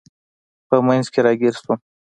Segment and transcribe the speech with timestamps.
[0.67, 1.79] په منځ کې راګیر شوم.